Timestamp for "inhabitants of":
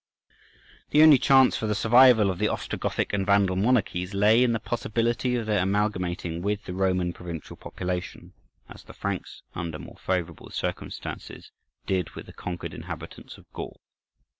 12.73-13.45